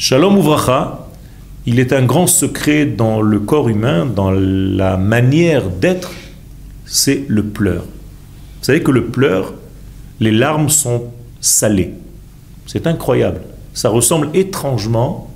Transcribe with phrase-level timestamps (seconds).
[0.00, 1.08] Shalom Uvracha,
[1.66, 6.12] il est un grand secret dans le corps humain, dans la manière d'être,
[6.86, 7.82] c'est le pleur.
[7.82, 9.54] Vous savez que le pleur,
[10.20, 11.06] les larmes sont
[11.40, 11.94] salées.
[12.64, 13.40] C'est incroyable.
[13.74, 15.34] Ça ressemble étrangement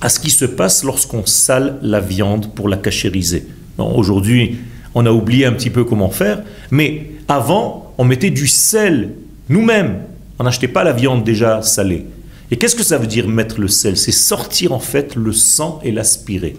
[0.00, 3.46] à ce qui se passe lorsqu'on sale la viande pour la cachériser.
[3.78, 4.58] Aujourd'hui,
[4.96, 6.42] on a oublié un petit peu comment faire,
[6.72, 9.12] mais avant, on mettait du sel
[9.48, 10.00] nous-mêmes.
[10.40, 12.06] On n'achetait pas la viande déjà salée.
[12.54, 13.96] Et qu'est-ce que ça veut dire mettre le sel?
[13.96, 16.54] C'est sortir en fait le sang et l'aspirer.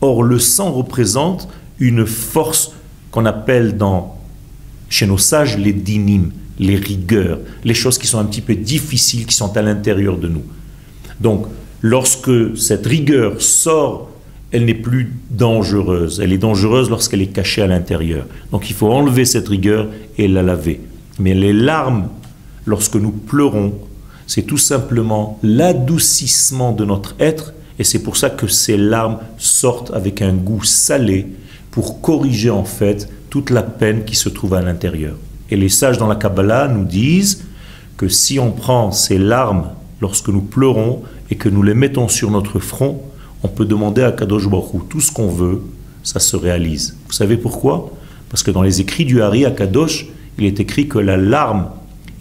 [0.00, 2.72] Or, le sang représente une force
[3.10, 4.18] qu'on appelle dans,
[4.88, 9.26] chez nos sages les dinim, les rigueurs, les choses qui sont un petit peu difficiles,
[9.26, 10.44] qui sont à l'intérieur de nous.
[11.20, 11.44] Donc,
[11.82, 14.08] lorsque cette rigueur sort,
[14.50, 16.20] elle n'est plus dangereuse.
[16.24, 18.24] Elle est dangereuse lorsqu'elle est cachée à l'intérieur.
[18.50, 20.80] Donc, il faut enlever cette rigueur et la laver.
[21.18, 22.08] Mais les larmes,
[22.64, 23.74] lorsque nous pleurons,
[24.26, 29.90] c'est tout simplement l'adoucissement de notre être, et c'est pour ça que ces larmes sortent
[29.92, 31.26] avec un goût salé
[31.70, 35.16] pour corriger en fait toute la peine qui se trouve à l'intérieur.
[35.50, 37.44] Et les sages dans la Kabbalah nous disent
[37.96, 42.30] que si on prend ces larmes lorsque nous pleurons et que nous les mettons sur
[42.30, 43.02] notre front,
[43.42, 45.62] on peut demander à Kadosh Baruch tout ce qu'on veut,
[46.02, 46.96] ça se réalise.
[47.06, 47.90] Vous savez pourquoi?
[48.30, 50.06] Parce que dans les écrits du Hari à Kadosh,
[50.38, 51.68] il est écrit que la larme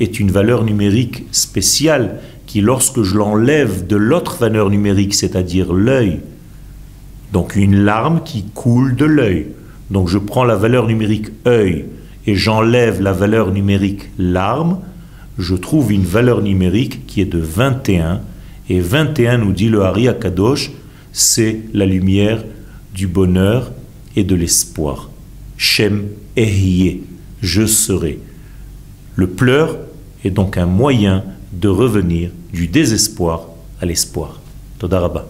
[0.04, 6.20] est une valeur numérique spéciale qui, lorsque je l'enlève de l'autre valeur numérique, c'est-à-dire l'œil,
[7.32, 9.48] donc une larme qui coule de l'œil.
[9.90, 11.86] Donc je prends la valeur numérique œil
[12.28, 14.80] et j'enlève la valeur numérique larme,
[15.38, 18.22] je trouve une valeur numérique qui est de 21.
[18.70, 20.72] Et 21, nous dit le Hari Akadosh,
[21.12, 22.44] c'est la lumière
[22.94, 23.72] du bonheur
[24.16, 25.09] et de l'espoir.
[25.58, 26.06] Shem
[26.38, 27.02] Ehye,
[27.42, 28.20] je serai.
[29.16, 29.78] Le pleur
[30.23, 33.47] est donc un moyen de revenir du désespoir
[33.81, 34.39] à l'espoir.
[34.79, 35.25] Todarabah.